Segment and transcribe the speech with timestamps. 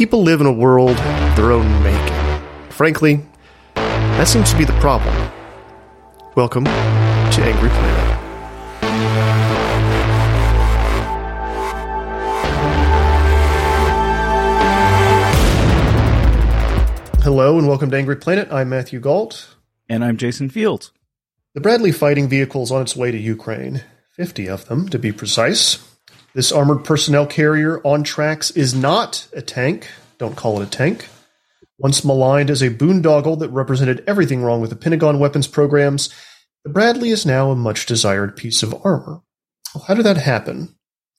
[0.00, 2.40] People live in a world of their own making.
[2.70, 3.20] Frankly,
[3.74, 5.14] that seems to be the problem.
[6.34, 6.70] Welcome to
[7.44, 8.16] Angry Planet.
[17.22, 18.50] Hello and welcome to Angry Planet.
[18.50, 19.54] I'm Matthew Gault.
[19.86, 20.92] And I'm Jason Fields.
[21.52, 23.82] The Bradley fighting vehicle is on its way to Ukraine,
[24.12, 25.89] 50 of them to be precise.
[26.32, 29.88] This armored personnel carrier on tracks is not a tank.
[30.18, 31.08] Don't call it a tank.
[31.78, 36.08] Once maligned as a boondoggle that represented everything wrong with the Pentagon weapons programs,
[36.62, 39.22] the Bradley is now a much desired piece of armor.
[39.74, 40.76] Well, how did that happen?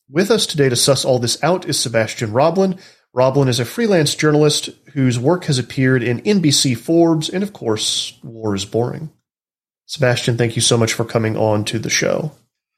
[0.09, 2.77] With us today to suss all this out is Sebastian Roblin.
[3.13, 8.17] Roblin is a freelance journalist whose work has appeared in NBC Forbes and, of course,
[8.23, 9.11] War is Boring.
[9.87, 12.31] Sebastian, thank you so much for coming on to the show.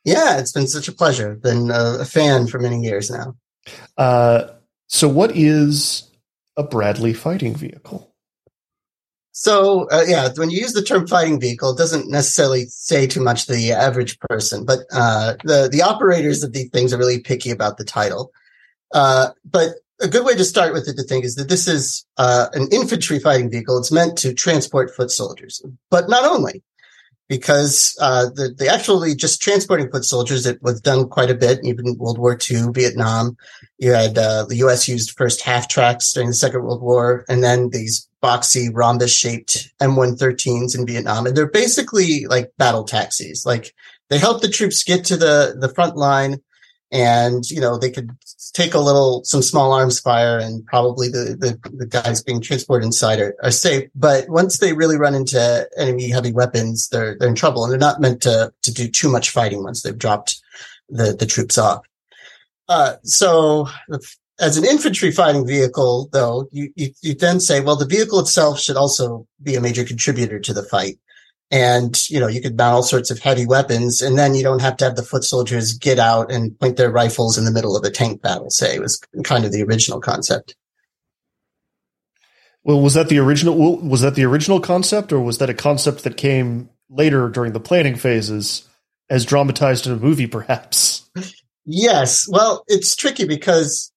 [0.03, 1.35] Yeah, it's been such a pleasure.
[1.35, 3.35] Been a, a fan for many years now.
[3.97, 4.49] Uh,
[4.87, 6.11] so, what is
[6.57, 8.13] a Bradley fighting vehicle?
[9.31, 13.23] So, uh, yeah, when you use the term fighting vehicle, it doesn't necessarily say too
[13.23, 17.19] much to the average person, but uh, the the operators of these things are really
[17.19, 18.31] picky about the title.
[18.93, 19.69] Uh, but
[20.01, 22.67] a good way to start with it to think is that this is uh, an
[22.71, 23.77] infantry fighting vehicle.
[23.77, 26.61] It's meant to transport foot soldiers, but not only
[27.29, 31.59] because uh, the, the actually just transporting foot soldiers, it was done quite a bit,
[31.63, 33.37] even World War II, Vietnam.
[33.77, 34.87] You had uh, the U.S.
[34.87, 39.69] used first half tracks during the Second World War, and then these boxy rhombus shaped
[39.81, 41.25] M113s in Vietnam.
[41.25, 43.45] And they're basically like battle taxis.
[43.45, 43.73] Like
[44.09, 46.41] they help the troops get to the, the front line
[46.93, 48.11] and, you know, they could
[48.53, 52.85] take a little, some small arms fire and probably the, the, the guys being transported
[52.85, 53.89] inside are, are safe.
[53.95, 57.79] But once they really run into enemy heavy weapons, they're, they're in trouble and they're
[57.79, 60.39] not meant to, to do too much fighting once they've dropped
[60.87, 61.83] the, the troops off.
[62.69, 63.67] Uh, so
[64.39, 68.59] as an infantry fighting vehicle, though, you, you, you then say, well, the vehicle itself
[68.59, 70.99] should also be a major contributor to the fight.
[71.53, 74.61] And, you know, you could mount all sorts of heavy weapons and then you don't
[74.61, 77.77] have to have the foot soldiers get out and point their rifles in the middle
[77.77, 80.55] of a tank battle, say, it was kind of the original concept.
[82.63, 83.77] Well, was that the original?
[83.77, 87.59] Was that the original concept, or was that a concept that came later during the
[87.59, 88.67] planning phases,
[89.09, 91.07] as dramatized in a movie, perhaps?
[91.65, 92.27] Yes.
[92.27, 93.92] Well, it's tricky because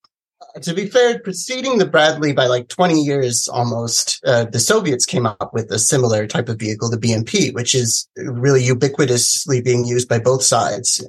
[0.61, 5.25] to be fair, preceding the Bradley by like 20 years almost, uh, the Soviets came
[5.25, 10.07] up with a similar type of vehicle, the BMP, which is really ubiquitously being used
[10.07, 11.05] by both sides.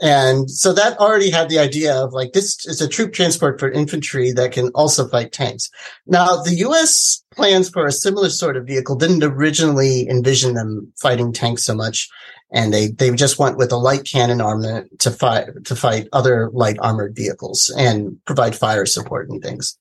[0.00, 3.70] And so that already had the idea of like, this is a troop transport for
[3.70, 5.70] infantry that can also fight tanks.
[6.06, 7.22] Now, the U.S.
[7.32, 12.08] plans for a similar sort of vehicle didn't originally envision them fighting tanks so much
[12.54, 16.50] and they they just went with a light cannon armament to fight to fight other
[16.52, 19.76] light armored vehicles and provide fire support and things.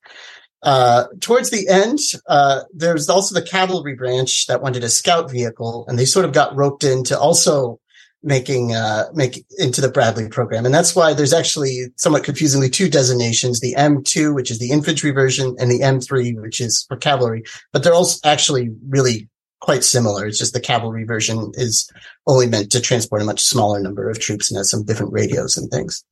[0.63, 5.85] Uh, towards the end, uh, there's also the cavalry branch that wanted a scout vehicle,
[5.87, 7.79] and they sort of got roped into also
[8.23, 12.89] making uh, make into the Bradley program, and that's why there's actually somewhat confusingly two
[12.89, 17.43] designations: the M2, which is the infantry version, and the M3, which is for cavalry.
[17.71, 19.29] But they're also actually really
[19.59, 20.25] quite similar.
[20.25, 21.89] It's just the cavalry version is
[22.27, 25.55] only meant to transport a much smaller number of troops and has some different radios
[25.55, 26.03] and things.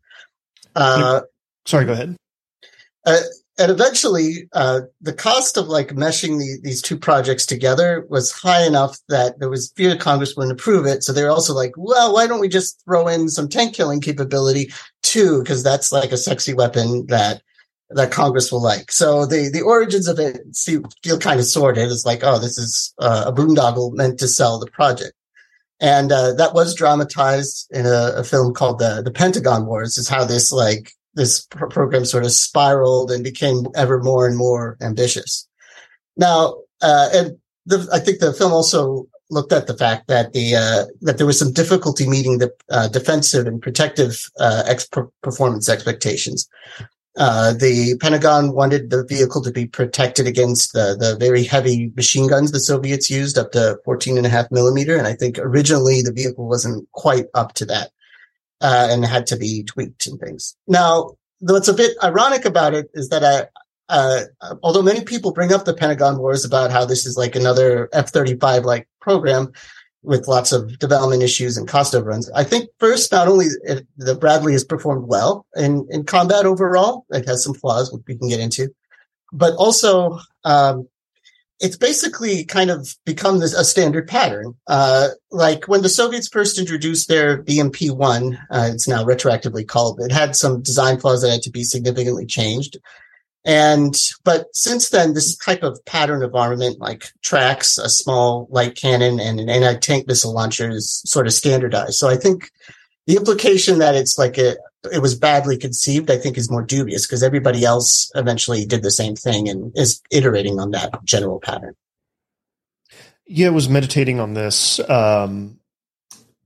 [0.76, 1.22] Uh,
[1.66, 2.16] Sorry, go ahead.
[3.06, 3.20] Uh,
[3.58, 8.66] and eventually, uh, the cost of like meshing the, these two projects together was high
[8.66, 11.04] enough that there was fear Congress wouldn't approve it.
[11.04, 14.02] So they were also like, well, why don't we just throw in some tank killing
[14.02, 14.72] capability
[15.04, 15.44] too?
[15.44, 17.42] Cause that's like a sexy weapon that
[17.94, 18.92] that Congress will like.
[18.92, 20.40] So the the origins of it
[21.04, 24.60] feel kind of sordid It's like, oh, this is uh, a boondoggle meant to sell
[24.60, 25.14] the project,
[25.80, 29.98] and uh, that was dramatized in a, a, film called the the Pentagon Wars.
[29.98, 34.38] Is how this like this pr- program sort of spiraled and became ever more and
[34.38, 35.48] more ambitious.
[36.18, 40.56] Now, uh, and the, I think the film also looked at the fact that the
[40.56, 44.90] uh, that there was some difficulty meeting the uh, defensive and protective uh, ex-
[45.22, 46.48] performance expectations.
[47.18, 52.30] Uh, the Pentagon wanted the vehicle to be protected against the, the very heavy machine
[52.30, 54.96] guns the Soviets used up to 14 and a half millimeter.
[54.96, 57.92] And I think originally the vehicle wasn't quite up to that,
[58.62, 60.56] uh, and had to be tweaked and things.
[60.68, 63.48] Now, what's a bit ironic about it is that I,
[63.90, 64.26] uh,
[64.64, 68.64] although many people bring up the Pentagon Wars about how this is like another F-35
[68.64, 69.52] like program,
[70.04, 72.30] with lots of development issues and cost overruns.
[72.32, 73.48] I think first, not only
[73.98, 78.18] the Bradley has performed well in, in combat overall, it has some flaws which we
[78.18, 78.70] can get into,
[79.32, 80.88] but also, um,
[81.62, 84.56] it's basically kind of become this, a standard pattern.
[84.68, 90.12] Uh, like when the Soviets first introduced their BMP-1, uh, it's now retroactively called, it
[90.12, 92.78] had some design flaws that had to be significantly changed.
[93.46, 98.76] And, but since then, this type of pattern of armament, like tracks, a small light
[98.76, 101.94] cannon and an anti-tank missile launcher is sort of standardized.
[101.94, 102.50] So I think
[103.06, 104.56] the implication that it's like a,
[104.92, 108.92] it was badly conceived, I think is more dubious because everybody else eventually did the
[108.92, 111.76] same thing and is iterating on that general pattern.
[113.28, 115.60] Yeah, I was meditating on this, um,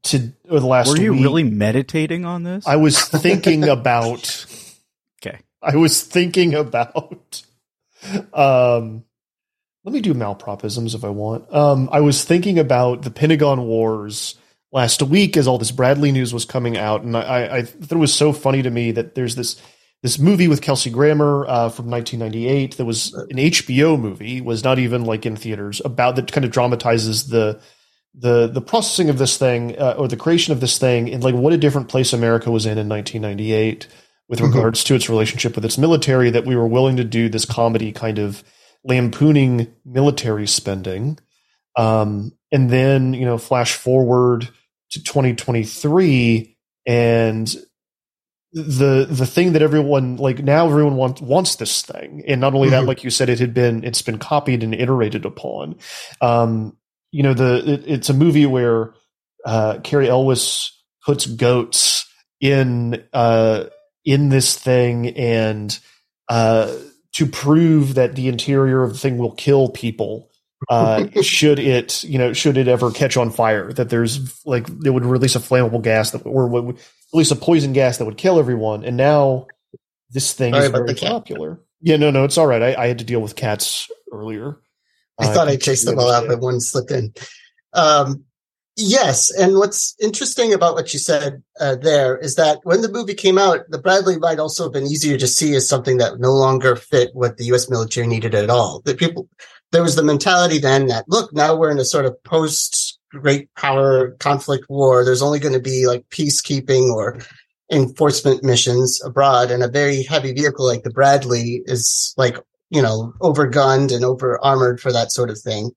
[0.03, 1.23] to or the last Were you week.
[1.23, 2.67] really meditating on this?
[2.67, 4.45] I was thinking about
[5.25, 7.43] Okay, I was thinking about.
[8.33, 9.03] Um,
[9.83, 11.51] let me do malpropisms if I want.
[11.53, 14.35] Um, I was thinking about the Pentagon Wars
[14.71, 17.97] last week as all this Bradley news was coming out, and I, I thought it
[17.97, 19.61] was so funny to me that there's this
[20.01, 24.77] this movie with Kelsey Grammer uh, from 1998 that was an HBO movie, was not
[24.77, 27.59] even like in theaters about that kind of dramatizes the
[28.17, 31.35] the the processing of this thing uh, or the creation of this thing and like
[31.35, 33.87] what a different place America was in in 1998
[34.27, 34.47] with mm-hmm.
[34.47, 37.91] regards to its relationship with its military that we were willing to do this comedy
[37.91, 38.43] kind of
[38.83, 41.19] lampooning military spending.
[41.75, 44.47] Um, and then, you know, flash forward
[44.91, 47.53] to 2023 and
[48.53, 52.69] the the thing that everyone like now everyone wants wants this thing and not only
[52.69, 52.79] mm-hmm.
[52.79, 55.75] that like you said it had been it's been copied and iterated upon
[56.21, 56.77] um
[57.11, 58.93] you know the it, it's a movie where
[59.43, 60.71] uh Cary Elwes
[61.05, 62.05] puts goats
[62.39, 63.65] in uh
[64.05, 65.77] in this thing and
[66.29, 66.73] uh,
[67.15, 70.29] to prove that the interior of the thing will kill people
[70.69, 74.89] uh, should it you know should it ever catch on fire that there's like it
[74.89, 76.77] would release a flammable gas that or would
[77.13, 79.47] release a poison gas that would kill everyone and now
[80.11, 81.59] this thing Sorry is very popular.
[81.81, 82.61] Yeah no no it's all right.
[82.61, 84.57] I, I, had to deal with cats earlier.
[85.19, 87.13] I uh, thought i chased them all out but one slipped in.
[87.73, 88.25] Um,
[88.77, 93.13] Yes, and what's interesting about what you said uh, there is that when the movie
[93.13, 96.33] came out, the Bradley might also have been easier to see as something that no
[96.33, 97.69] longer fit what the U.S.
[97.69, 98.81] military needed at all.
[98.83, 99.29] That people,
[99.71, 103.53] there was the mentality then that look, now we're in a sort of post great
[103.55, 105.03] power conflict war.
[105.03, 107.19] There's only going to be like peacekeeping or
[107.71, 112.37] enforcement missions abroad, and a very heavy vehicle like the Bradley is like
[112.69, 115.71] you know overgunned and over armored for that sort of thing.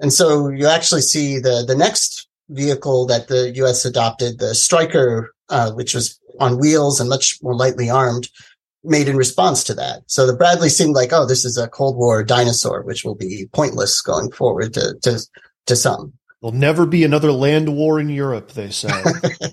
[0.00, 3.84] And so you actually see the the next vehicle that the U.S.
[3.84, 8.28] adopted, the Stryker, uh, which was on wheels and much more lightly armed,
[8.84, 10.02] made in response to that.
[10.06, 13.48] So the Bradley seemed like, oh, this is a Cold War dinosaur, which will be
[13.52, 15.20] pointless going forward to to
[15.66, 16.12] to some.
[16.40, 18.90] There'll never be another land war in Europe, they say.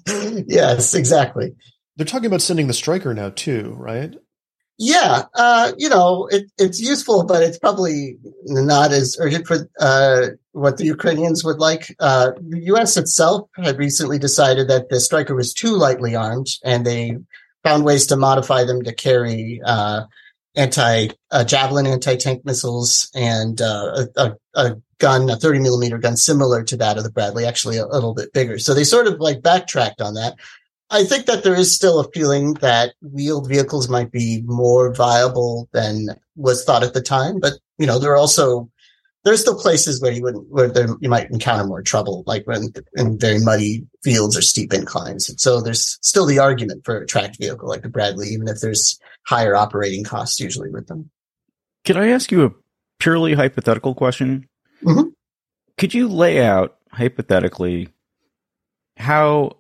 [0.48, 1.54] yes, exactly.
[1.96, 4.16] They're talking about sending the Stryker now too, right?
[4.82, 10.28] Yeah, uh, you know, it, it's useful, but it's probably not as urgent for uh,
[10.54, 11.94] what the Ukrainians would like.
[12.00, 12.96] Uh, the U.S.
[12.96, 17.18] itself had recently decided that the Stryker was too lightly armed, and they
[17.64, 20.04] found ways to modify them to carry uh,
[20.56, 26.18] anti uh, javelin anti tank missiles and uh, a, a, gun, a 30 millimeter gun
[26.18, 28.60] similar to that of the Bradley, actually a little bit bigger.
[28.60, 30.36] So they sort of like backtracked on that.
[30.92, 35.70] I think that there is still a feeling that wheeled vehicles might be more viable
[35.72, 37.40] than was thought at the time.
[37.40, 38.70] But, you know, there are also,
[39.24, 42.74] there's still places where you wouldn't, where there, you might encounter more trouble, like when
[42.96, 45.32] in very muddy fields or steep inclines.
[45.42, 49.00] So there's still the argument for a tracked vehicle like the Bradley, even if there's
[49.28, 51.10] higher operating costs usually with them.
[51.86, 52.52] Can I ask you a
[53.00, 54.48] purely hypothetical question?
[54.84, 55.10] Mm-hmm.
[55.78, 57.90] Could you lay out hypothetically
[58.98, 59.60] how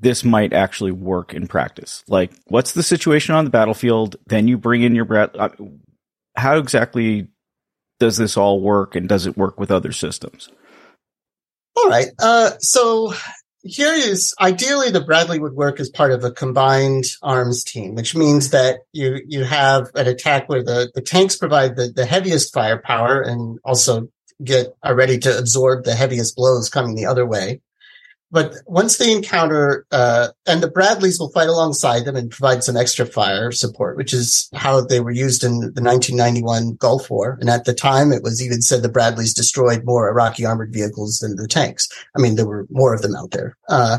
[0.00, 2.04] this might actually work in practice.
[2.08, 4.16] Like, what's the situation on the battlefield?
[4.26, 5.30] Then you bring in your breath.
[5.34, 5.48] Uh,
[6.36, 7.28] how exactly
[7.98, 10.48] does this all work, and does it work with other systems?
[11.76, 12.08] All right.
[12.18, 13.12] Uh, so
[13.62, 18.14] here is ideally the Bradley would work as part of a combined arms team, which
[18.14, 22.52] means that you you have an attack where the, the tanks provide the, the heaviest
[22.54, 24.08] firepower and also
[24.42, 27.60] get are ready to absorb the heaviest blows coming the other way.
[28.30, 32.76] But once they encounter, uh, and the Bradleys will fight alongside them and provide some
[32.76, 37.38] extra fire support, which is how they were used in the 1991 Gulf War.
[37.40, 41.18] And at the time, it was even said the Bradleys destroyed more Iraqi armored vehicles
[41.18, 41.88] than the tanks.
[42.16, 43.56] I mean, there were more of them out there.
[43.68, 43.98] Uh,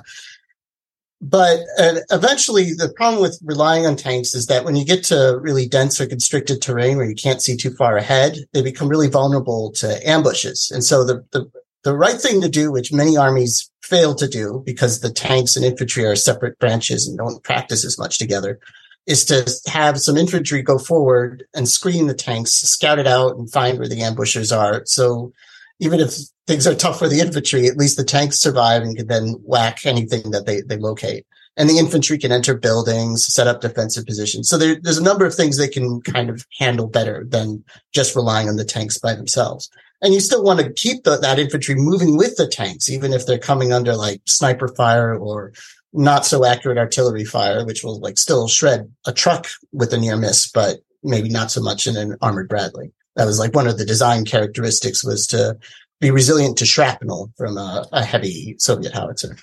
[1.19, 5.39] but uh, eventually the problem with relying on tanks is that when you get to
[5.41, 9.10] really dense or constricted terrain where you can't see too far ahead, they become really
[9.10, 10.69] vulnerable to ambushes.
[10.72, 11.50] And so the, the,
[11.88, 15.63] the right thing to do, which many armies fail to do because the tanks and
[15.63, 18.60] infantry are separate branches and don't practice as much together,
[19.06, 23.50] is to have some infantry go forward and screen the tanks, scout it out and
[23.53, 24.82] find where the ambushers are.
[24.86, 25.32] So
[25.79, 26.13] even if
[26.46, 29.86] things are tough for the infantry, at least the tanks survive and can then whack
[29.86, 31.25] anything that they, they locate.
[31.56, 34.50] And the infantry can enter buildings, set up defensive positions.
[34.50, 37.63] So there, there's a number of things they can kind of handle better than
[37.94, 39.70] just relying on the tanks by themselves.
[40.01, 43.25] And you still want to keep the, that infantry moving with the tanks, even if
[43.25, 45.54] they're coming under like sniper fire or
[45.94, 50.18] not so accurate artillery fire, which will like still shred a truck with a near
[50.18, 52.92] miss, but maybe not so much in an armored Bradley.
[53.16, 55.58] That was like one of the design characteristics was to
[56.00, 59.38] be resilient to shrapnel from a, a heavy Soviet howitzer.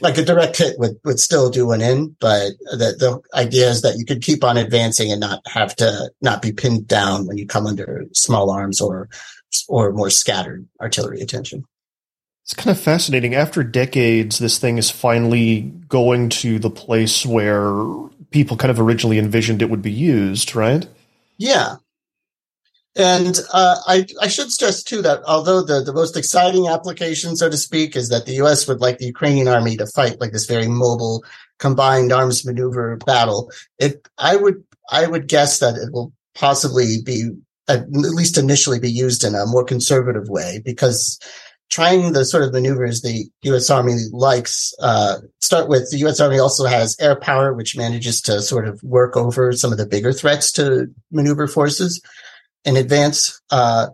[0.00, 3.82] Like a direct hit would, would still do an in, but the, the idea is
[3.82, 7.36] that you could keep on advancing and not have to not be pinned down when
[7.36, 9.08] you come under small arms or
[9.68, 11.64] or more scattered artillery attention.
[12.44, 13.34] It's kind of fascinating.
[13.34, 17.70] After decades, this thing is finally going to the place where
[18.30, 20.86] people kind of originally envisioned it would be used, right?
[21.36, 21.76] Yeah.
[22.96, 27.48] And uh, I, I should stress too that although the, the most exciting application, so
[27.48, 28.66] to speak, is that the U.S.
[28.66, 31.24] would like the Ukrainian army to fight like this very mobile
[31.58, 37.30] combined arms maneuver battle, it I would I would guess that it will possibly be
[37.68, 41.20] at least initially be used in a more conservative way because
[41.70, 43.70] trying the sort of maneuvers the U.S.
[43.70, 46.18] Army likes uh, start with the U.S.
[46.18, 49.86] Army also has air power, which manages to sort of work over some of the
[49.86, 52.02] bigger threats to maneuver forces
[52.64, 53.40] in advance.
[53.50, 53.88] Uh,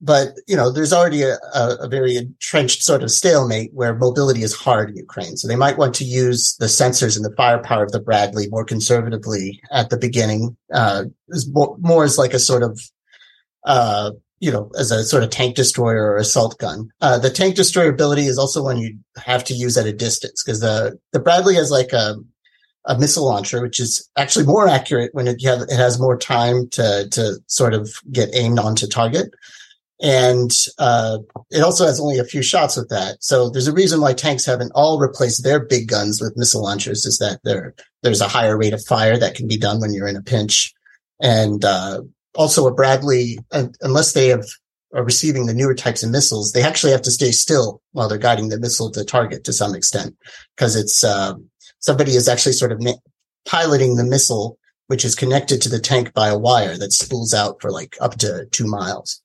[0.00, 4.54] but you know, there's already a, a, very entrenched sort of stalemate where mobility is
[4.54, 5.36] hard in Ukraine.
[5.36, 8.64] So they might want to use the sensors and the firepower of the Bradley more
[8.64, 11.04] conservatively at the beginning, uh,
[11.50, 12.80] more, more as like a sort of
[13.64, 16.90] uh, you know, as a sort of tank destroyer or assault gun.
[17.02, 20.42] Uh, the tank destroyer ability is also one you have to use at a distance
[20.42, 22.16] because the, the Bradley has like a,
[22.86, 27.08] a missile launcher, which is actually more accurate when it, it has more time to,
[27.10, 29.30] to sort of get aimed onto target.
[30.02, 31.18] And, uh,
[31.50, 33.22] it also has only a few shots with that.
[33.22, 37.04] So there's a reason why tanks haven't all replaced their big guns with missile launchers
[37.04, 40.08] is that there, there's a higher rate of fire that can be done when you're
[40.08, 40.72] in a pinch.
[41.20, 42.00] And, uh,
[42.34, 43.38] also a Bradley,
[43.82, 44.46] unless they have
[44.92, 48.18] are receiving the newer types of missiles, they actually have to stay still while they're
[48.18, 50.16] guiding the missile to target to some extent
[50.56, 51.34] because it's uh,
[51.80, 52.80] somebody is actually sort of
[53.46, 57.60] piloting the missile, which is connected to the tank by a wire that spools out
[57.60, 59.20] for like up to two miles.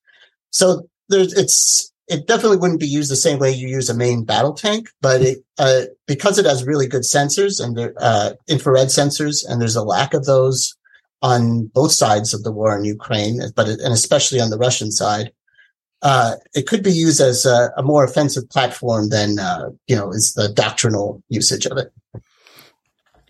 [0.52, 4.24] So there's it's it definitely wouldn't be used the same way you use a main
[4.24, 9.44] battle tank, but it uh, because it has really good sensors and uh, infrared sensors,
[9.48, 10.76] and there's a lack of those
[11.22, 15.32] on both sides of the war in Ukraine, but and especially on the Russian side.
[16.02, 20.12] Uh, it could be used as a, a more offensive platform than uh, you know
[20.12, 21.92] is the doctrinal usage of it.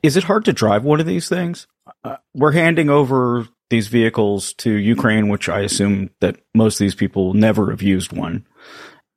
[0.06, 1.66] Is it hard to drive one of these things?
[2.04, 6.94] Uh, we're handing over these vehicles to Ukraine, which I assume that most of these
[6.94, 8.46] people never have used one.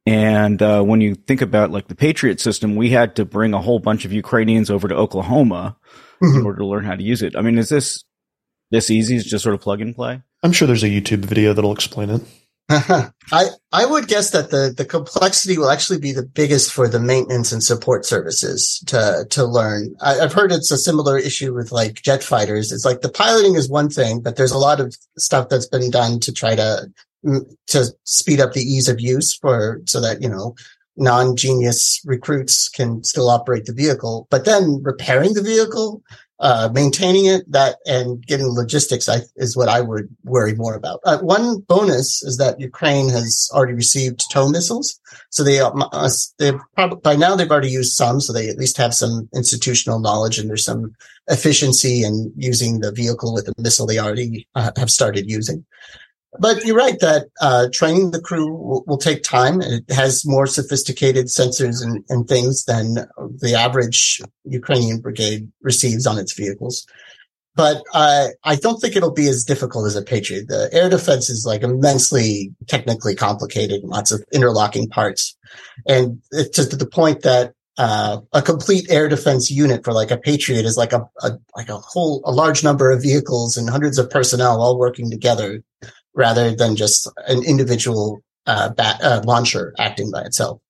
[0.07, 3.61] And uh, when you think about like the Patriot system, we had to bring a
[3.61, 5.77] whole bunch of Ukrainians over to Oklahoma
[6.23, 6.39] mm-hmm.
[6.39, 7.37] in order to learn how to use it.
[7.37, 8.05] I mean, is this
[8.71, 10.23] this easy is just sort of plug and play?
[10.43, 12.23] I'm sure there's a YouTube video that'll explain it.
[13.33, 17.01] I I would guess that the the complexity will actually be the biggest for the
[17.01, 19.95] maintenance and support services to to learn.
[20.03, 22.71] I, have heard it's a similar issue with like jet fighters.
[22.71, 25.91] It's like the piloting is one thing, but there's a lot of stuff that's been
[25.91, 26.93] done to try to
[27.25, 30.55] mm, to speed up the ease of use for so that you know
[30.99, 34.27] non-genius recruits can still operate the vehicle.
[34.31, 36.03] But then repairing the vehicle
[36.41, 41.01] uh, maintaining it that and getting logistics I, is what I would worry more about.
[41.05, 45.01] Uh, one bonus is that Ukraine has already received TOW missiles.
[45.31, 48.21] So they, uh, they probably by now they've already used some.
[48.21, 50.95] So they at least have some institutional knowledge and there's some
[51.29, 55.65] efficiency in using the vehicle with the missile they already uh, have started using.
[56.39, 59.63] But you're right that uh, training the crew will, will, take time.
[59.63, 63.07] It has more sophisticated sensors and, and, things than
[63.41, 66.87] the average Ukrainian brigade receives on its vehicles.
[67.57, 70.47] But I don't think it'll be as difficult as a Patriot.
[70.47, 75.37] The air defense is like immensely technically complicated, lots of interlocking parts,
[75.85, 80.17] and it's to the point that uh, a complete air defense unit for like a
[80.17, 83.99] Patriot is like a, a like a whole a large number of vehicles and hundreds
[83.99, 85.63] of personnel all working together
[86.19, 90.61] rather than just an individual uh, bat, uh, launcher acting by itself.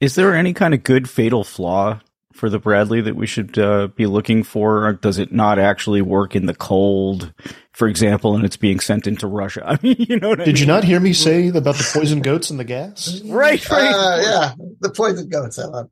[0.00, 2.00] Is there any kind of good fatal flaw
[2.34, 4.86] for the Bradley that we should uh, be looking for?
[4.86, 7.32] Or does it not actually work in the cold,
[7.72, 9.62] for example, and it's being sent into Russia?
[9.66, 10.34] I mean, you know.
[10.34, 10.56] Did I mean?
[10.56, 13.20] you not hear me say about the poison goats and the gas?
[13.24, 13.94] right, right.
[13.94, 15.58] Uh, yeah, the poison goats.
[15.58, 15.90] I love.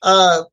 [0.00, 0.44] Uh,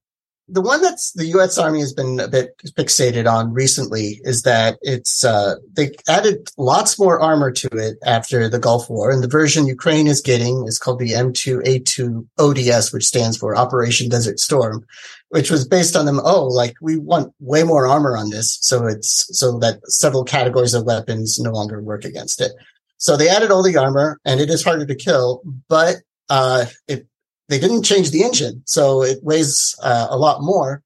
[0.52, 1.58] the one that's the U.S.
[1.58, 6.98] Army has been a bit fixated on recently is that it's uh, they added lots
[6.98, 10.80] more armor to it after the Gulf War, and the version Ukraine is getting is
[10.80, 14.86] called the M2A2 ODS, which stands for Operation Desert Storm,
[15.30, 16.20] which was based on them.
[16.24, 20.74] Oh, like we want way more armor on this, so it's so that several categories
[20.74, 22.52] of weapons no longer work against it.
[22.98, 25.98] So they added all the armor, and it is harder to kill, but
[26.30, 27.08] uh, it
[27.50, 30.84] they didn't change the engine, so it weighs uh, a lot more,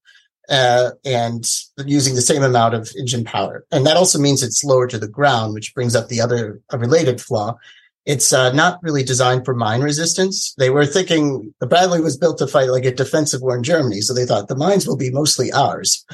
[0.50, 1.46] uh, and
[1.86, 3.65] using the same amount of engine power.
[3.72, 7.22] And that also means it's lower to the ground, which brings up the other related
[7.22, 7.55] flaw.
[8.05, 10.53] It's uh, not really designed for mine resistance.
[10.58, 14.01] They were thinking the Bradley was built to fight like a defensive war in Germany,
[14.01, 16.05] so they thought the mines will be mostly ours.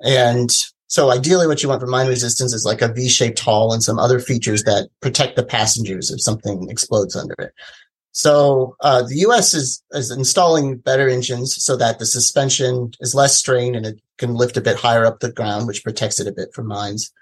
[0.00, 0.50] And
[0.88, 3.98] so ideally what you want for mine resistance is like a V-shaped hull and some
[3.98, 7.52] other features that protect the passengers if something explodes under it.
[8.12, 9.54] So uh, the U.S.
[9.54, 14.34] is is installing better engines so that the suspension is less strained and it can
[14.34, 17.12] lift a bit higher up the ground, which protects it a bit from mines.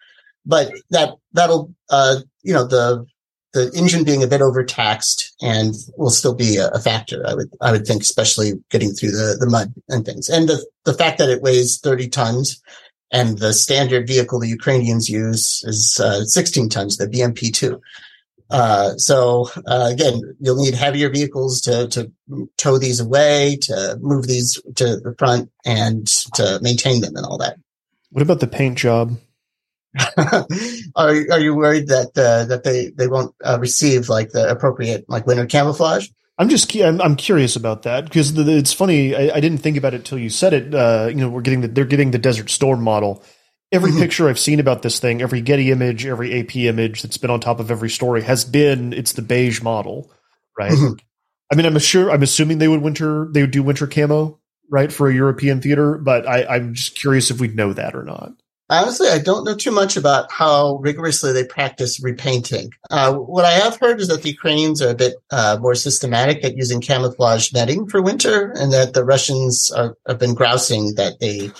[0.47, 3.07] But that that'll uh, you know the
[3.53, 7.27] the engine being a bit overtaxed and will still be a, a, factor.
[7.27, 10.65] I would I would think, especially getting through the the mud and things, and the
[10.85, 12.63] the fact that it weighs 30 tons.
[13.11, 17.81] And the standard vehicle the Ukrainians use is uh, 16 tons, the BMP-2.
[18.51, 22.11] Uh, so uh, again, you'll need heavier vehicles to to
[22.57, 27.39] tow these away, to move these to the front, and to maintain them and all
[27.39, 27.57] that.
[28.11, 29.19] What about the paint job?
[30.17, 35.05] are are you worried that uh, that they they won't uh, receive like the appropriate
[35.09, 36.09] like winter camouflage?
[36.39, 39.15] I'm just I'm, I'm curious about that because it's funny.
[39.15, 40.73] I, I, didn't think about it till you said it.
[40.73, 43.25] Uh, you know, we're getting the they're getting the Desert Storm model
[43.73, 44.01] every mm-hmm.
[44.01, 47.41] picture I've seen about this thing, every Getty image, every AP image that's been on
[47.41, 50.11] top of every story has been it's the beige model,
[50.59, 50.73] right?
[50.73, 50.95] Mm-hmm.
[51.51, 54.39] I mean, I'm sure I'm assuming they would winter they would do winter camo,
[54.71, 58.05] right, for a European theater, but I, I'm just curious if we know that or
[58.05, 58.33] not.
[58.71, 62.71] Honestly, I don't know too much about how rigorously they practice repainting.
[62.91, 66.45] Uh, what I have heard is that the Ukrainians are a bit uh, more systematic
[66.45, 71.19] at using camouflage netting for winter, and that the Russians are, have been grousing that
[71.19, 71.51] they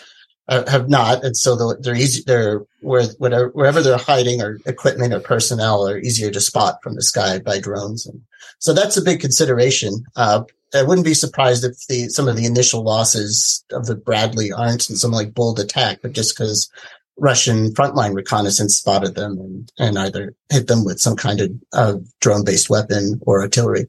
[0.49, 2.23] have not, and so they're easy.
[2.27, 6.95] They're where whatever wherever they're hiding or equipment or personnel are easier to spot from
[6.95, 8.23] the sky by drones, and
[8.59, 10.05] so that's a big consideration.
[10.17, 14.53] Uh, I wouldn't be surprised if the some of the initial losses of the Bradley
[14.53, 16.71] aren't in some like bold attack, but just because
[17.19, 21.95] Russian frontline reconnaissance spotted them and, and either hit them with some kind of uh,
[22.21, 23.89] drone based weapon or artillery.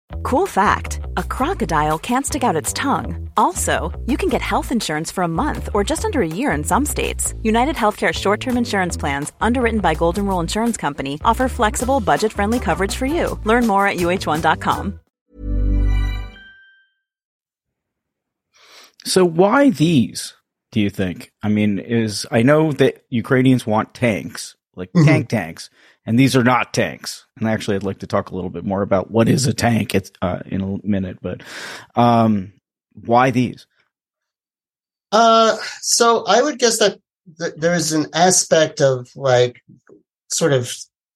[0.23, 3.29] Cool fact a crocodile can't stick out its tongue.
[3.37, 6.63] Also, you can get health insurance for a month or just under a year in
[6.63, 7.33] some states.
[7.43, 12.33] United Healthcare short term insurance plans, underwritten by Golden Rule Insurance Company, offer flexible, budget
[12.33, 13.39] friendly coverage for you.
[13.45, 14.99] Learn more at uhone.com.
[19.03, 20.35] So, why these,
[20.71, 21.31] do you think?
[21.41, 25.07] I mean, is I know that Ukrainians want tanks, like mm-hmm.
[25.07, 25.69] tank tanks
[26.05, 27.25] and these are not tanks.
[27.37, 29.95] And actually, I'd like to talk a little bit more about what is a tank
[30.21, 31.41] uh, in a minute, but
[31.95, 32.53] um,
[32.93, 33.67] why these?
[35.11, 36.99] Uh, so I would guess that
[37.39, 39.61] th- there's an aspect of like
[40.29, 40.73] sort of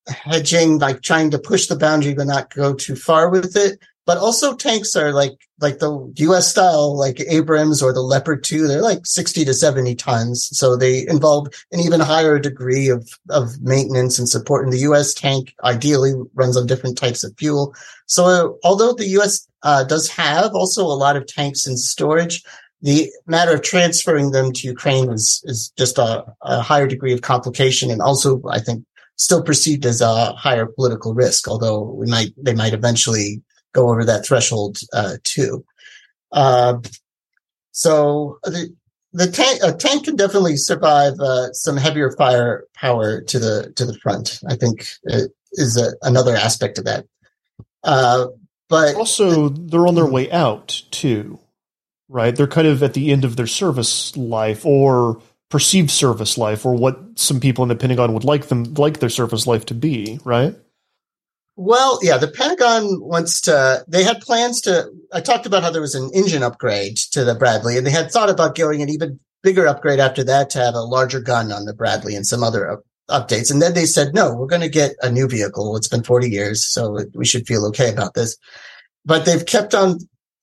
[0.07, 3.79] hedging, like trying to push the boundary but not go too far with it.
[4.05, 6.49] But also tanks are like like the U.S.
[6.49, 8.67] style, like Abrams or the Leopard 2.
[8.67, 13.59] They're like 60 to 70 tons, so they involve an even higher degree of of
[13.61, 14.63] maintenance and support.
[14.63, 15.13] And the U.S.
[15.13, 17.73] tank ideally runs on different types of fuel.
[18.05, 19.47] So uh, although the U.S.
[19.63, 22.43] Uh, does have also a lot of tanks in storage,
[22.83, 27.21] the matter of transferring them to Ukraine is is just a, a higher degree of
[27.21, 28.85] complication, and also I think
[29.17, 31.47] still perceived as a higher political risk.
[31.47, 33.41] Although we might they might eventually
[33.75, 35.63] go over that threshold uh, too.
[36.31, 36.79] Uh,
[37.71, 38.73] so the
[39.13, 43.97] the tank a tank can definitely survive uh, some heavier firepower to the to the
[43.99, 44.39] front.
[44.49, 44.87] I think
[45.51, 47.05] is a, another aspect of that.
[47.83, 48.27] Uh,
[48.67, 51.39] but also, they're on their way out too,
[52.09, 52.35] right?
[52.35, 56.75] They're kind of at the end of their service life or perceived service life, or
[56.75, 60.19] what some people in the Pentagon would like them like their service life to be,
[60.23, 60.55] right?
[61.57, 65.81] Well, yeah, the Pentagon wants to, they had plans to, I talked about how there
[65.81, 69.19] was an engine upgrade to the Bradley, and they had thought about going an even
[69.41, 72.69] bigger upgrade after that to have a larger gun on the Bradley and some other
[72.69, 73.51] up, updates.
[73.51, 75.77] And then they said, no, we're going to get a new vehicle.
[75.77, 78.35] It's been 40 years, so we should feel okay about this.
[79.05, 79.99] But they've kept on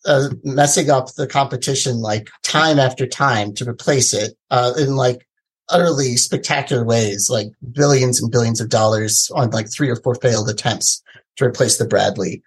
[0.06, 5.26] uh, messing up the competition like time after time to replace it uh, in like
[5.72, 10.48] utterly spectacular ways, like billions and billions of dollars on like three or four failed
[10.48, 11.02] attempts
[11.36, 12.42] to replace the Bradley.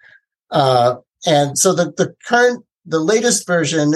[0.50, 3.92] Uh, and so the, the current, the latest version,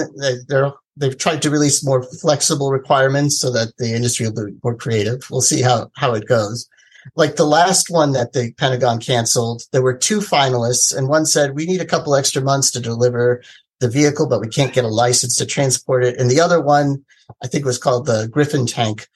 [0.47, 4.75] they're, they've tried to release more flexible requirements so that the industry will be more
[4.75, 5.25] creative.
[5.31, 6.67] We'll see how, how it goes.
[7.15, 11.55] Like the last one that the Pentagon canceled, there were two finalists and one said,
[11.55, 13.41] we need a couple extra months to deliver
[13.79, 16.19] the vehicle, but we can't get a license to transport it.
[16.19, 17.03] And the other one,
[17.41, 19.07] I think it was called the Griffin tank,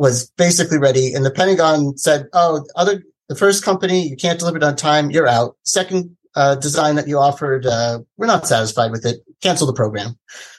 [0.00, 1.12] was basically ready.
[1.12, 5.10] And the Pentagon said, "Oh, other the first company, you can't deliver it on time.
[5.10, 5.56] You're out.
[5.64, 9.20] Second uh, design that you offered, uh, we're not satisfied with it.
[9.42, 10.18] Cancel the program."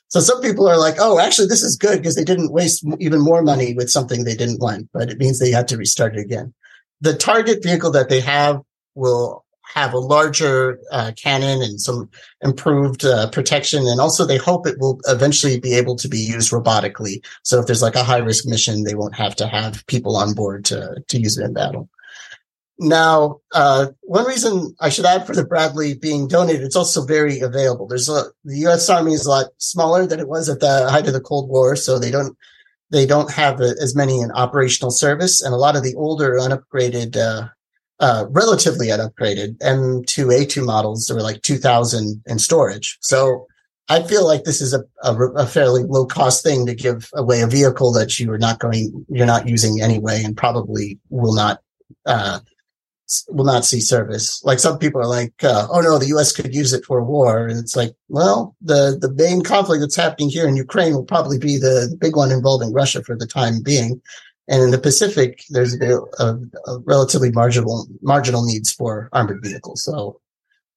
[0.09, 3.19] So some people are like, "Oh, actually, this is good because they didn't waste even
[3.19, 6.21] more money with something they didn't want, but it means they had to restart it
[6.21, 6.53] again."
[7.01, 8.61] The target vehicle that they have
[8.93, 12.09] will have a larger uh, cannon and some
[12.41, 13.87] improved uh, protection.
[13.87, 17.23] And also they hope it will eventually be able to be used robotically.
[17.43, 20.33] So if there's like a high risk mission, they won't have to have people on
[20.33, 21.89] board to, to use it in battle.
[22.83, 27.39] Now, uh, one reason I should add for the Bradley being donated, it's also very
[27.39, 27.87] available.
[27.87, 28.89] There's a, the U.S.
[28.89, 31.75] Army is a lot smaller than it was at the height of the Cold War,
[31.75, 32.35] so they don't
[32.89, 37.15] they don't have as many in operational service, and a lot of the older unupgraded
[37.15, 37.49] uh,
[38.01, 41.05] uh, relatively unupgraded M2 A2 models.
[41.05, 42.97] There were like 2000 in storage.
[42.99, 43.45] So
[43.89, 47.41] I feel like this is a, a, a, fairly low cost thing to give away
[47.41, 51.59] a vehicle that you are not going, you're not using anyway, and probably will not,
[52.05, 52.39] uh,
[53.29, 54.41] will not see service.
[54.43, 56.31] Like some people are like, uh, oh no, the U.S.
[56.31, 60.29] could use it for war, and it's like, well, the the main conflict that's happening
[60.29, 63.61] here in Ukraine will probably be the, the big one involving Russia for the time
[63.61, 64.01] being.
[64.47, 69.83] And in the Pacific, there's a, a, a relatively marginal marginal needs for armored vehicles.
[69.83, 70.19] So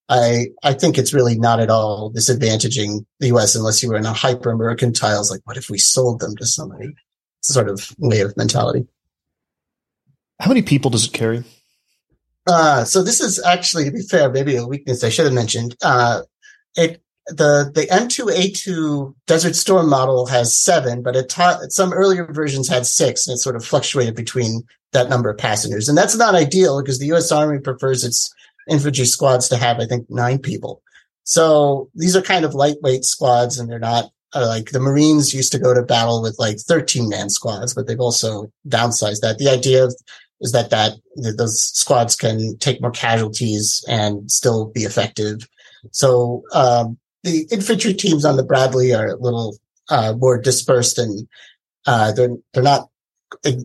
[0.09, 3.55] I I think it's really not at all disadvantaging the U.S.
[3.55, 6.47] unless you were in a hyper American tiles Like, what if we sold them to
[6.47, 6.95] somebody?
[7.41, 8.87] Sort of way of mentality.
[10.41, 11.45] How many people does it carry?
[12.47, 15.77] Uh, so this is actually, to be fair, maybe a weakness I should have mentioned.
[15.83, 16.23] Uh,
[16.77, 22.69] it the the M2A2 Desert Storm model has seven, but it ta- some earlier versions
[22.69, 25.89] had six, and it sort of fluctuated between that number of passengers.
[25.89, 27.33] And that's not ideal because the U.S.
[27.33, 28.33] Army prefers its
[28.69, 30.83] infantry squads to have, I think, nine people.
[31.25, 35.53] So these are kind of lightweight squads, and they're not uh, like the Marines used
[35.53, 39.39] to go to battle with like 13 man squads, but they've also downsized that.
[39.39, 39.89] The idea
[40.41, 45.49] is that that, that those squads can take more casualties and still be effective.
[45.93, 49.57] So um, the infantry teams on the Bradley are a little
[49.89, 51.27] uh, more dispersed and
[51.87, 52.89] uh, they're they're not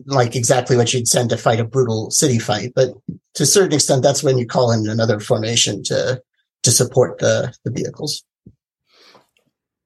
[0.06, 2.92] like exactly what you'd send to fight a brutal city fight, but
[3.34, 6.20] to a certain extent, that's when you call in another formation to
[6.62, 8.24] to support the the vehicles.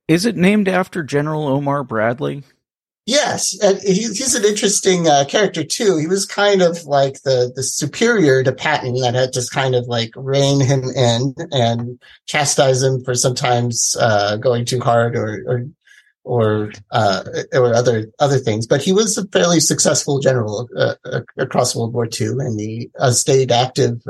[0.09, 2.45] Is it named after General Omar Bradley?
[3.07, 5.99] Yes, and he's an interesting uh, character too.
[5.99, 9.87] He was kind of like the the superior to Patton that had just kind of
[9.87, 15.67] like rein him in and chastise him for sometimes uh, going too hard or or
[16.25, 18.67] or, uh, or other other things.
[18.67, 22.89] But he was a fairly successful general uh, uh, across World War II, and he
[22.99, 24.01] uh, stayed active,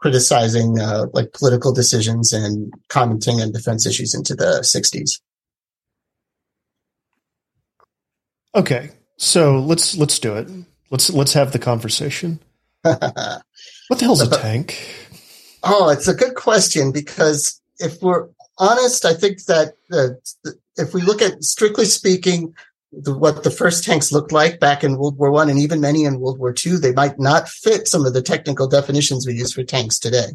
[0.00, 0.74] criticizing
[1.12, 5.20] like political decisions and commenting on defense issues into the '60s.
[8.54, 10.48] Okay, so let's let's do it.
[10.90, 12.38] Let's let's have the conversation.
[12.82, 14.78] what the hell's a tank?
[15.62, 21.02] Oh, it's a good question because if we're honest, I think that uh, if we
[21.02, 22.54] look at strictly speaking,
[22.92, 26.04] the, what the first tanks looked like back in World War One and even many
[26.04, 29.54] in World War Two, they might not fit some of the technical definitions we use
[29.54, 30.28] for tanks today.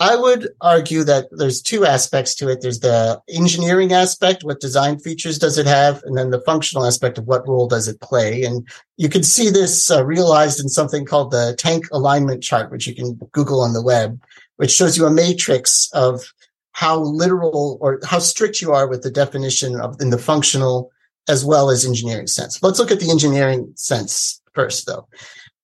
[0.00, 2.60] I would argue that there's two aspects to it.
[2.62, 7.18] There's the engineering aspect, what design features does it have, and then the functional aspect
[7.18, 8.44] of what role does it play.
[8.44, 8.66] And
[8.96, 12.94] you can see this uh, realized in something called the tank alignment chart, which you
[12.94, 14.20] can Google on the web,
[14.56, 16.22] which shows you a matrix of
[16.72, 20.90] how literal or how strict you are with the definition of in the functional
[21.28, 22.62] as well as engineering sense.
[22.62, 25.08] Let's look at the engineering sense first, though.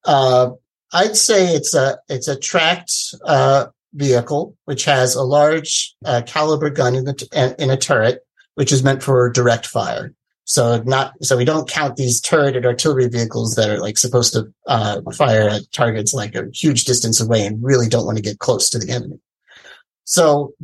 [0.04, 0.50] Uh,
[0.92, 2.92] I'd say it's a it's a tracked
[3.24, 8.24] uh, vehicle which has a large uh, caliber gun in, the, in a turret,
[8.54, 10.14] which is meant for direct fire.
[10.44, 14.52] So not so we don't count these turreted artillery vehicles that are like supposed to
[14.66, 18.40] uh, fire at targets like a huge distance away and really don't want to get
[18.40, 19.20] close to the enemy.
[20.04, 20.54] So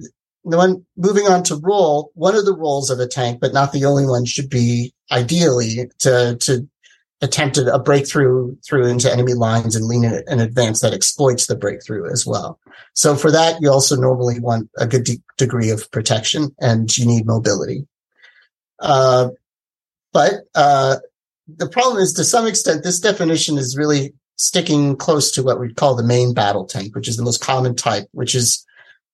[0.43, 3.85] when moving on to role, one of the roles of a tank, but not the
[3.85, 6.69] only one, should be ideally to to
[7.27, 11.57] attempt a breakthrough through into enemy lines and lean in an advance that exploits the
[11.57, 12.59] breakthrough as well.
[12.95, 17.07] So for that, you also normally want a good de- degree of protection and you
[17.07, 17.87] need mobility.
[18.79, 19.31] Uh,
[20.13, 20.97] but uh,
[21.49, 25.77] the problem is, to some extent, this definition is really sticking close to what we'd
[25.77, 28.65] call the main battle tank, which is the most common type, which is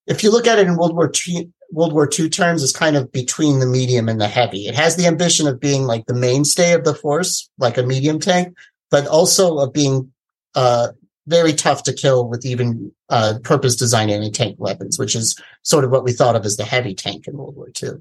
[0.07, 2.96] if you look at it in World War II, World War II terms, is kind
[2.96, 4.68] of between the medium and the heavy.
[4.68, 8.20] It has the ambition of being like the mainstay of the force, like a medium
[8.20, 8.54] tank,
[8.90, 10.12] but also of being
[10.54, 10.88] uh,
[11.26, 15.90] very tough to kill with even uh, purpose designed anti-tank weapons, which is sort of
[15.90, 17.92] what we thought of as the heavy tank in World War II.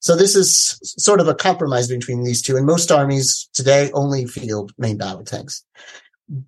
[0.00, 2.56] So this is sort of a compromise between these two.
[2.56, 5.64] And most armies today only field main battle tanks.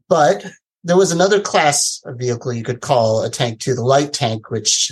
[0.08, 0.44] But
[0.82, 4.50] there was another class of vehicle you could call a tank too, the light tank,
[4.50, 4.90] which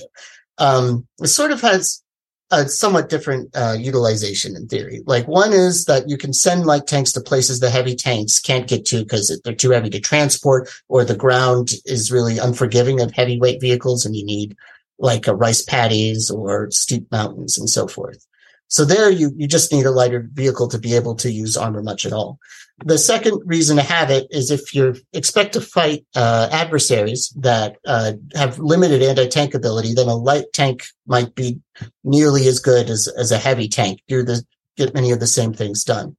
[0.58, 2.02] um, it sort of has
[2.50, 5.00] a somewhat different uh, utilization in theory.
[5.06, 8.68] Like one is that you can send light tanks to places the heavy tanks can't
[8.68, 13.12] get to because they're too heavy to transport, or the ground is really unforgiving of
[13.12, 14.54] heavyweight vehicles, and you need
[14.98, 18.24] like a rice paddies or steep mountains and so forth.
[18.72, 21.82] So there you, you just need a lighter vehicle to be able to use armor
[21.82, 22.38] much at all.
[22.86, 27.76] The second reason to have it is if you expect to fight uh, adversaries that
[27.86, 31.60] uh, have limited anti-tank ability, then a light tank might be
[32.02, 34.00] nearly as good as, as a heavy tank.
[34.08, 34.42] Do the
[34.78, 36.16] get many of the same things done.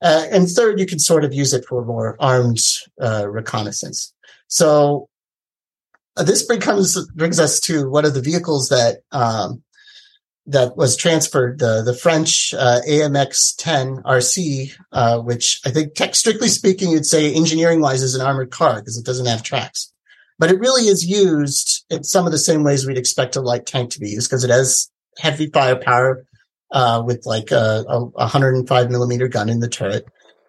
[0.00, 2.58] Uh, and third, you can sort of use it for more armed
[3.02, 4.14] uh, reconnaissance.
[4.48, 5.10] So
[6.16, 9.62] uh, this brings brings us to one of the vehicles that um,
[10.46, 16.14] that was transferred, the, the French uh, AMX 10 RC, uh, which I think, tech,
[16.14, 19.92] strictly speaking, you'd say engineering wise is an armored car because it doesn't have tracks.
[20.38, 23.66] But it really is used in some of the same ways we'd expect a light
[23.66, 26.24] tank to be used because it has heavy firepower
[26.72, 30.06] uh, with like a, a 105 millimeter gun in the turret.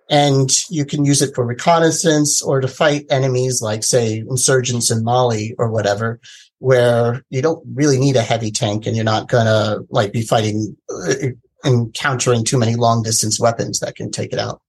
[0.10, 5.04] And you can use it for reconnaissance or to fight enemies like, say, insurgents in
[5.04, 6.20] Mali or whatever
[6.64, 10.78] where you don't really need a heavy tank and you're not gonna like be fighting
[10.90, 11.14] uh,
[11.66, 14.62] encountering too many long distance weapons that can take it out.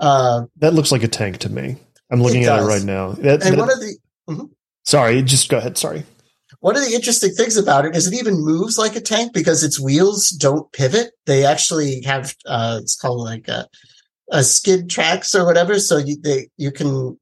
[0.00, 1.76] Uh, that looks like a tank to me.
[2.10, 3.12] I'm looking it at it right now.
[3.12, 3.96] That, and that, one of the
[4.28, 4.46] mm-hmm.
[4.82, 5.78] sorry, just go ahead.
[5.78, 6.02] Sorry.
[6.58, 9.62] One of the interesting things about it is it even moves like a tank because
[9.62, 11.12] its wheels don't pivot.
[11.26, 13.68] They actually have uh, it's called like a,
[14.32, 15.78] a skid tracks or whatever.
[15.78, 17.16] So you they you can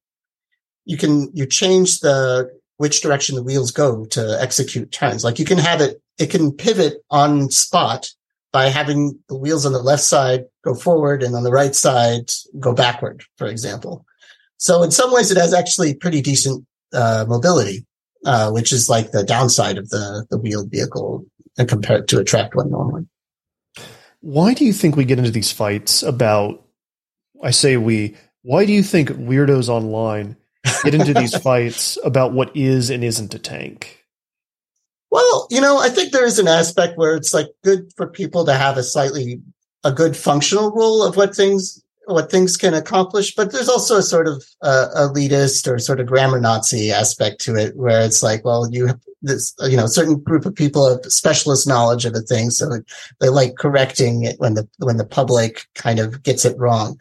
[0.87, 5.23] you can you change the which direction the wheels go to execute turns.
[5.23, 8.09] Like you can have it, it can pivot on spot
[8.55, 12.31] by having the wheels on the left side go forward and on the right side
[12.59, 14.07] go backward, for example.
[14.57, 16.65] So in some ways it has actually pretty decent
[16.95, 17.85] uh, mobility,
[18.25, 21.27] uh, which is like the downside of the, the wheeled vehicle
[21.69, 23.07] compared to a tracked one normally.
[24.21, 26.65] Why do you think we get into these fights about,
[27.43, 30.39] I say we, why do you think weirdos online
[30.85, 34.05] get into these fights about what is and isn't a tank?
[35.11, 38.45] Well, you know, I think there is an aspect where it's like good for people
[38.47, 39.41] to have a slightly
[39.83, 44.03] a good functional role of what things what things can accomplish, but there's also a
[44.03, 48.45] sort of uh, elitist or sort of grammar Nazi aspect to it, where it's like,
[48.45, 52.21] well, you have this, you know, certain group of people have specialist knowledge of a
[52.21, 52.81] thing, so
[53.21, 56.99] they like correcting it when the when the public kind of gets it wrong.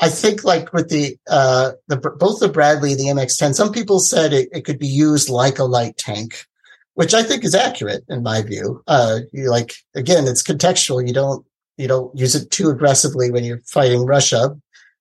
[0.00, 4.00] I think like with the, uh, the, both the Bradley and the MX10, some people
[4.00, 6.46] said it, it could be used like a light tank,
[6.94, 8.82] which I think is accurate in my view.
[8.86, 11.06] Uh, you like, again, it's contextual.
[11.06, 11.44] You don't,
[11.76, 14.56] you don't use it too aggressively when you're fighting Russia.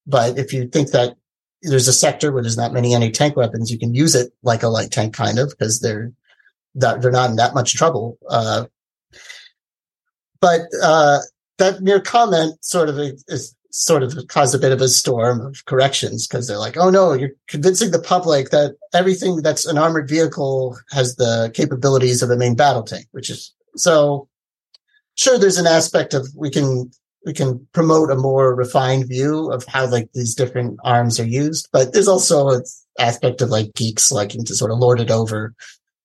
[0.05, 1.15] But if you think that
[1.61, 4.67] there's a sector where there's not many anti-tank weapons, you can use it like a
[4.69, 6.11] light tank kind of because they're,
[6.75, 8.17] that they're not in that much trouble.
[8.29, 8.65] Uh,
[10.41, 11.19] but uh,
[11.57, 15.65] that mere comment sort of is sort of caused a bit of a storm of
[15.65, 20.09] corrections because they're like, "Oh no, you're convincing the public that everything that's an armored
[20.09, 24.27] vehicle has the capabilities of a main battle tank," which is so.
[25.15, 26.89] Sure, there's an aspect of we can
[27.25, 31.67] we can promote a more refined view of how like these different arms are used,
[31.71, 32.63] but there's also an
[32.97, 35.53] aspect of like geeks liking to sort of lord it over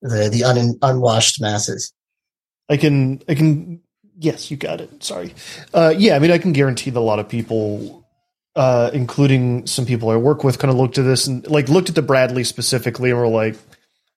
[0.02, 1.92] the the un, unwashed masses.
[2.68, 3.80] I can I can
[4.18, 5.02] yes, you got it.
[5.02, 5.34] Sorry.
[5.72, 8.04] Uh, yeah, I mean I can guarantee that a lot of people
[8.56, 11.88] uh, including some people I work with kind of looked at this and like looked
[11.88, 13.56] at the Bradley specifically and were like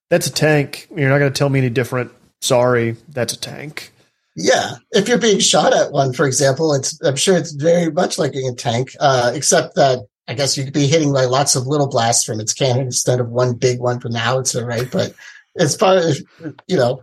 [0.10, 0.88] that's a tank.
[0.96, 2.12] You're not going to tell me any different.
[2.42, 3.92] Sorry, that's a tank.
[4.36, 8.20] Yeah, if you're being shot at one, for example, it's I'm sure it's very much
[8.20, 11.66] like a tank, uh, except that I guess you could be hitting like lots of
[11.66, 14.88] little blasts from its cannon instead of one big one from the howitzer, right?
[14.92, 15.16] But
[15.58, 16.24] as far as
[16.68, 17.02] you know,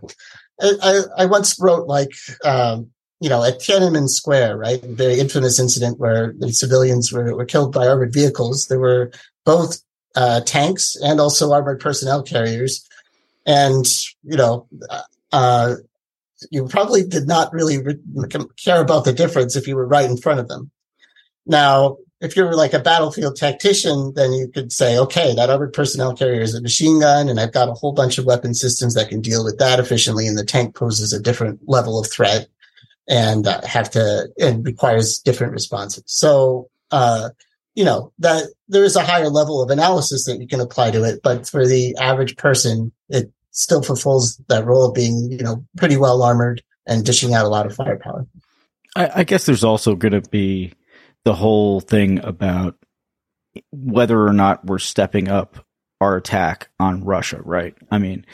[0.61, 2.11] I, I once wrote like
[2.43, 2.89] um,
[3.19, 7.45] you know at Tiananmen Square, right, a very infamous incident where the civilians were, were
[7.45, 8.67] killed by armored vehicles.
[8.67, 9.11] There were
[9.45, 9.81] both
[10.15, 12.87] uh, tanks and also armored personnel carriers,
[13.45, 13.85] and
[14.23, 14.67] you know.
[15.31, 15.75] Uh,
[16.51, 17.97] you probably did not really re-
[18.63, 20.69] care about the difference if you were right in front of them.
[21.45, 26.15] Now, if you're like a battlefield tactician, then you could say, okay, that armored personnel
[26.15, 29.09] carrier is a machine gun, and I've got a whole bunch of weapon systems that
[29.09, 32.47] can deal with that efficiently, and the tank poses a different level of threat
[33.07, 36.03] and uh, have to and requires different responses.
[36.07, 37.29] So, uh,
[37.75, 41.03] you know that there is a higher level of analysis that you can apply to
[41.03, 45.65] it, but for the average person, it still fulfills that role of being, you know,
[45.77, 48.25] pretty well armored and dishing out a lot of firepower.
[48.95, 50.73] I, I guess there's also going to be
[51.25, 52.75] the whole thing about
[53.71, 55.65] whether or not we're stepping up
[56.01, 57.75] our attack on Russia, right?
[57.89, 58.25] I mean,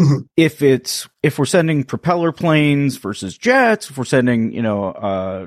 [0.00, 0.22] mm-hmm.
[0.36, 5.46] if it's if we're sending propeller planes versus jets, if we're sending, you know, uh,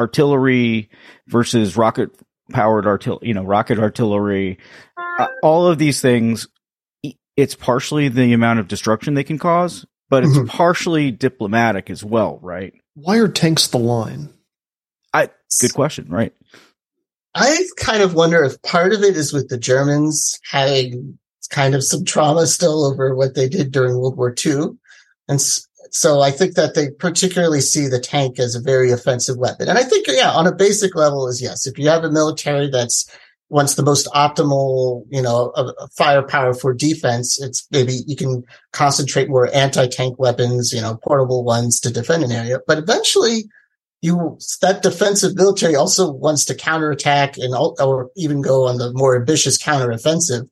[0.00, 0.90] artillery
[1.26, 2.10] versus rocket
[2.50, 4.58] powered artillery, you know, rocket artillery,
[5.18, 6.48] uh, all of these things
[7.36, 10.46] it's partially the amount of destruction they can cause, but it's mm-hmm.
[10.46, 12.74] partially diplomatic as well, right?
[12.94, 14.32] Why are tanks the line?
[15.12, 16.32] I good question, right?
[17.34, 21.18] I kind of wonder if part of it is with the Germans having
[21.50, 24.70] kind of some trauma still over what they did during World War II.
[25.28, 25.40] And
[25.90, 29.68] so I think that they particularly see the tank as a very offensive weapon.
[29.68, 32.68] And I think, yeah, on a basic level is yes, if you have a military
[32.68, 33.10] that's
[33.52, 35.52] wants the most optimal, you know,
[35.94, 41.78] firepower for defense, it's maybe you can concentrate more anti-tank weapons, you know, portable ones
[41.78, 42.60] to defend an area.
[42.66, 43.44] But eventually,
[44.02, 49.16] you that defensive military also wants to counterattack and or even go on the more
[49.16, 50.48] ambitious counteroffensive.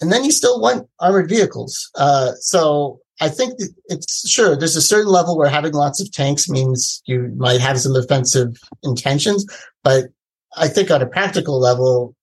[0.00, 1.90] And then you still want armored vehicles.
[1.94, 3.54] Uh, so I think
[3.86, 7.78] it's sure there's a certain level where having lots of tanks means you might have
[7.80, 9.46] some offensive intentions,
[9.84, 10.06] but
[10.56, 12.16] I think on a practical level,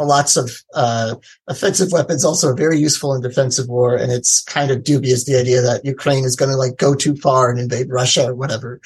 [0.00, 1.14] lots of uh,
[1.46, 3.94] offensive weapons also are very useful in defensive war.
[3.94, 7.14] And it's kind of dubious the idea that Ukraine is going to like go too
[7.14, 8.80] far and invade Russia or whatever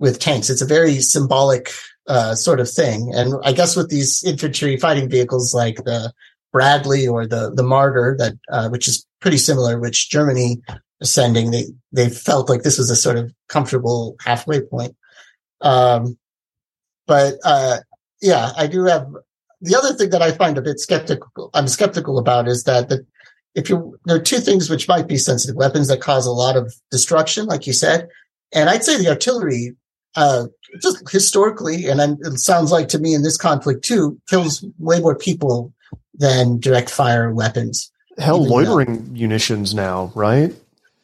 [0.00, 0.50] with tanks.
[0.50, 1.70] It's a very symbolic
[2.08, 3.12] uh, sort of thing.
[3.14, 6.12] And I guess with these infantry fighting vehicles like the
[6.52, 10.60] Bradley or the the Marder, that uh, which is pretty similar, which Germany
[11.00, 14.96] is sending, they they felt like this was a sort of comfortable halfway point.
[15.60, 16.18] Um,
[17.06, 17.78] but uh,
[18.20, 19.06] yeah, I do have
[19.60, 23.06] the other thing that I find a bit skeptical, I'm skeptical about is that the,
[23.54, 26.56] if you, there are two things which might be sensitive weapons that cause a lot
[26.56, 28.08] of destruction, like you said.
[28.52, 29.76] And I'd say the artillery,
[30.16, 30.46] uh,
[30.82, 35.16] just historically, and it sounds like to me in this conflict too, kills way more
[35.16, 35.72] people
[36.14, 37.90] than direct fire weapons.
[38.18, 39.12] Hell, loitering though.
[39.12, 40.54] munitions now, right?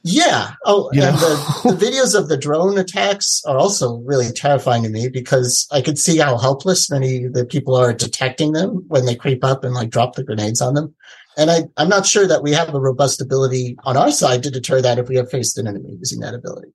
[0.09, 0.53] Yeah.
[0.64, 4.88] Oh, you and the, the, videos of the drone attacks are also really terrifying to
[4.88, 9.05] me because I could see how helpless many of the people are detecting them when
[9.05, 10.95] they creep up and like drop the grenades on them.
[11.37, 14.51] And I, I'm not sure that we have a robust ability on our side to
[14.51, 16.69] deter that if we have faced an enemy using that ability.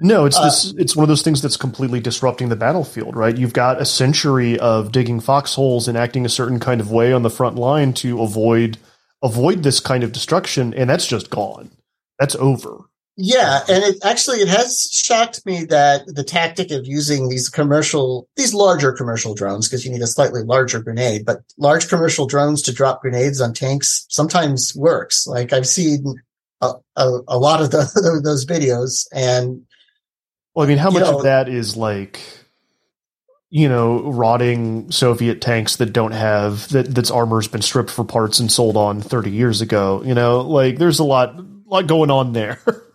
[0.00, 0.74] No, it's uh, this.
[0.78, 3.36] It's one of those things that's completely disrupting the battlefield, right?
[3.36, 7.22] You've got a century of digging foxholes and acting a certain kind of way on
[7.22, 8.78] the front line to avoid
[9.22, 11.70] avoid this kind of destruction, and that's just gone
[12.18, 12.80] that's over.
[13.20, 18.28] Yeah, and it actually it has shocked me that the tactic of using these commercial,
[18.36, 22.62] these larger commercial drones, because you need a slightly larger grenade, but large commercial drones
[22.62, 25.26] to drop grenades on tanks sometimes works.
[25.26, 26.04] Like I've seen
[26.60, 29.62] a, a, a lot of the, those videos, and
[30.58, 32.20] well, I mean, how much know, of that is like
[33.48, 38.40] you know, rotting Soviet tanks that don't have that that's armor's been stripped for parts
[38.40, 40.02] and sold on 30 years ago.
[40.04, 42.58] You know, like there's a lot lot going on there.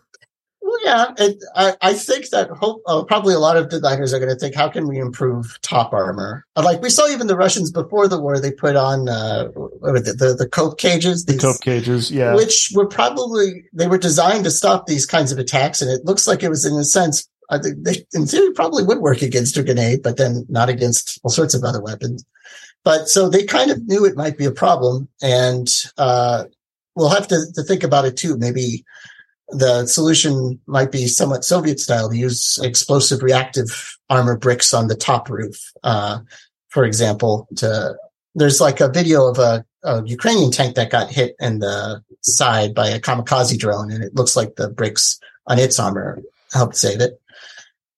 [0.66, 0.80] Well,
[1.18, 4.36] yeah, I, I think that hope, uh, probably a lot of designers are going to
[4.36, 6.48] think, how can we improve top armor?
[6.56, 10.36] Like we saw even the Russians before the war, they put on uh, the, the,
[10.40, 14.88] the cope cages, the cope cages, yeah, which were probably they were designed to stop
[14.88, 17.30] these kinds of attacks, and it looks like it was in a sense.
[17.54, 21.20] I think they, in theory, probably would work against a grenade, but then not against
[21.24, 22.26] all sorts of other weapons.
[22.84, 26.46] But so they kind of knew it might be a problem, and uh,
[26.96, 28.38] we'll have to, to think about it too.
[28.38, 28.84] Maybe
[29.50, 34.96] the solution might be somewhat Soviet style to use explosive reactive armor bricks on the
[34.96, 35.72] top roof.
[35.84, 36.20] Uh,
[36.70, 37.96] for example, to,
[38.36, 42.74] there's like a video of a, a, Ukrainian tank that got hit in the side
[42.74, 47.00] by a kamikaze drone, and it looks like the bricks on its armor helped save
[47.00, 47.20] it.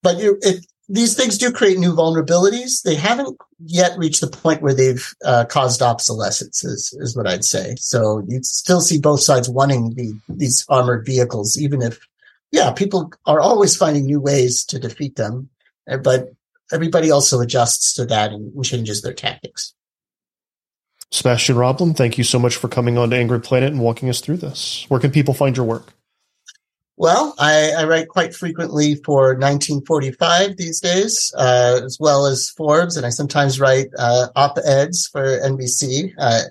[0.05, 2.83] But it, these things do create new vulnerabilities.
[2.83, 7.43] They haven't yet reached the point where they've uh, caused obsolescence, is, is what I'd
[7.43, 7.73] say.
[7.79, 12.07] So you still see both sides wanting the, these armored vehicles, even if,
[12.51, 15.49] yeah, people are always finding new ways to defeat them,
[15.87, 16.31] eh, but
[16.71, 19.73] everybody also adjusts to that and changes their tactics.
[21.11, 24.21] Sebastien Roblin, thank you so much for coming on to Angry Planet and walking us
[24.21, 24.85] through this.
[24.87, 25.93] Where can people find your work?
[26.97, 32.95] Well, I, I, write quite frequently for 1945 these days, uh, as well as Forbes,
[32.95, 36.13] and I sometimes write uh, op-eds for NBC.
[36.17, 36.43] Uh,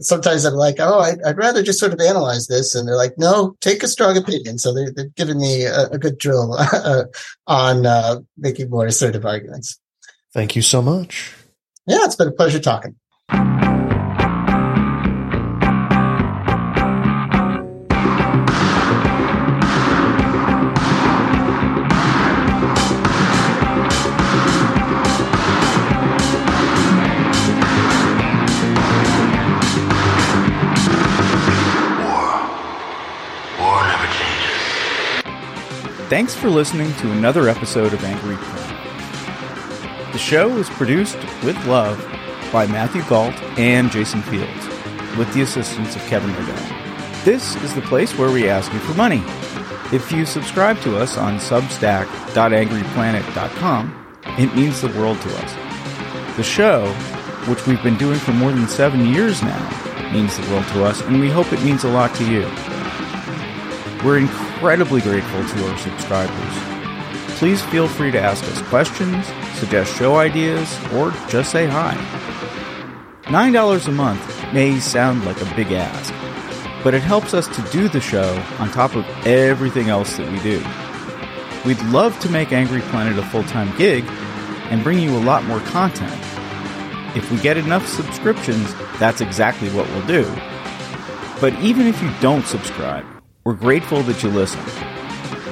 [0.00, 3.14] sometimes I'm like, oh, I'd, I'd, rather just sort of analyze this, and they're like,
[3.16, 4.58] no, take a strong opinion.
[4.58, 6.58] So they, have given me a, a good drill
[7.46, 9.78] on uh, making more assertive arguments.
[10.32, 11.32] Thank you so much.
[11.86, 12.96] Yeah, it's been a pleasure talking.
[36.10, 40.12] Thanks for listening to another episode of Angry Planet.
[40.12, 42.04] The show is produced with love
[42.52, 44.66] by Matthew Gault and Jason Fields,
[45.16, 47.24] with the assistance of Kevin Knodell.
[47.24, 49.22] This is the place where we ask you for money.
[49.92, 54.06] If you subscribe to us on substack.angryplanet.com,
[54.36, 55.54] it means the world to us.
[56.36, 56.92] The show,
[57.46, 61.02] which we've been doing for more than seven years now, means the world to us,
[61.02, 62.50] and we hope it means a lot to you.
[64.04, 64.18] We're
[64.60, 67.38] incredibly grateful to our subscribers.
[67.38, 71.94] Please feel free to ask us questions, suggest show ideas, or just say hi.
[73.22, 76.12] $9 a month may sound like a big ask,
[76.84, 80.38] but it helps us to do the show on top of everything else that we
[80.40, 80.62] do.
[81.66, 84.04] We'd love to make Angry Planet a full time gig
[84.68, 86.20] and bring you a lot more content.
[87.16, 90.24] If we get enough subscriptions, that's exactly what we'll do.
[91.40, 93.06] But even if you don't subscribe,
[93.44, 94.60] we're grateful that you listen.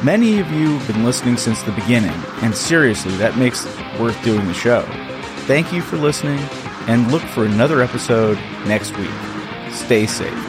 [0.05, 4.23] Many of you have been listening since the beginning, and seriously, that makes it worth
[4.23, 4.83] doing the show.
[5.47, 6.39] Thank you for listening,
[6.87, 8.37] and look for another episode
[8.67, 9.11] next week.
[9.73, 10.48] Stay safe.